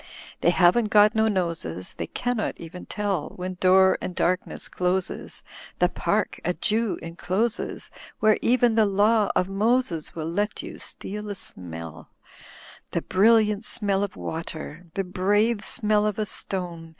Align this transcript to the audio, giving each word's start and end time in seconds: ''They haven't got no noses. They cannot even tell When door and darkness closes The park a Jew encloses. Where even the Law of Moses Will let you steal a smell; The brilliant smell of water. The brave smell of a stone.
''They 0.41 0.49
haven't 0.49 0.89
got 0.89 1.13
no 1.13 1.27
noses. 1.27 1.93
They 1.93 2.07
cannot 2.07 2.55
even 2.59 2.87
tell 2.87 3.33
When 3.35 3.57
door 3.59 3.99
and 4.01 4.15
darkness 4.15 4.67
closes 4.67 5.43
The 5.77 5.89
park 5.89 6.39
a 6.43 6.55
Jew 6.55 6.97
encloses. 7.03 7.91
Where 8.19 8.39
even 8.41 8.73
the 8.73 8.87
Law 8.87 9.29
of 9.35 9.47
Moses 9.47 10.15
Will 10.15 10.25
let 10.25 10.63
you 10.63 10.79
steal 10.79 11.29
a 11.29 11.35
smell; 11.35 12.09
The 12.89 13.03
brilliant 13.03 13.63
smell 13.63 14.01
of 14.03 14.15
water. 14.15 14.87
The 14.95 15.03
brave 15.03 15.63
smell 15.63 16.07
of 16.07 16.17
a 16.17 16.25
stone. 16.25 16.89